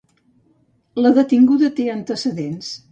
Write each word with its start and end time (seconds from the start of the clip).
La 1.03 1.11
detinguda 1.19 1.73
té 1.81 1.89
antecedents. 1.99 2.77